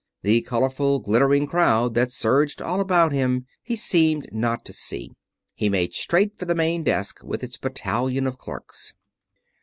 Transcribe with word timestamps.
The 0.23 0.41
colorful 0.41 0.97
glittering 0.97 1.45
crowd 1.45 1.93
that 1.93 2.11
surged 2.11 2.59
all 2.59 2.81
about 2.81 3.11
him 3.11 3.45
he 3.61 3.75
seemed 3.75 4.27
not 4.31 4.65
to 4.65 4.73
see. 4.73 5.11
He 5.53 5.69
made 5.69 5.93
straight 5.93 6.39
for 6.39 6.45
the 6.45 6.55
main 6.55 6.83
desk 6.83 7.19
with 7.23 7.43
its 7.43 7.57
battalion 7.57 8.25
of 8.25 8.39
clerks. 8.39 8.93